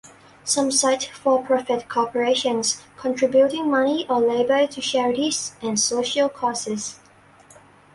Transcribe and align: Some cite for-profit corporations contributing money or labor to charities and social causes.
Some 0.43 0.71
cite 0.71 1.03
for-profit 1.13 1.87
corporations 1.87 2.81
contributing 2.97 3.69
money 3.69 4.07
or 4.09 4.19
labor 4.19 4.65
to 4.65 4.81
charities 4.81 5.53
and 5.61 5.79
social 5.79 6.27
causes. 6.27 6.99